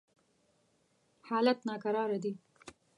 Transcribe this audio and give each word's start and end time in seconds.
حالات 1.29 1.59
ناکراره 1.69 2.17
دي. 2.23 2.31